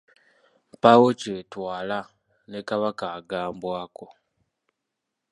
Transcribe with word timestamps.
Mpaawo 0.73 1.07
kyetwala 1.19 1.99
ne 2.49 2.59
Kabaka 2.67 3.05
agambwako. 3.19 4.05